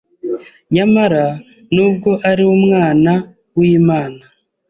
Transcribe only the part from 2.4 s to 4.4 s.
Umwana w’Imana,